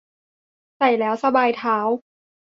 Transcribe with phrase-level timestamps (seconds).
[0.77, 1.77] ใส่แล้วสบายเท้า